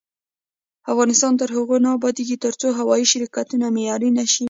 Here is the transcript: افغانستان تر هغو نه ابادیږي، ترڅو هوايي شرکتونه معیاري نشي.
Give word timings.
افغانستان 0.91 1.33
تر 1.41 1.49
هغو 1.57 1.75
نه 1.85 1.89
ابادیږي، 1.97 2.35
ترڅو 2.45 2.67
هوايي 2.79 3.05
شرکتونه 3.11 3.65
معیاري 3.75 4.09
نشي. 4.17 4.39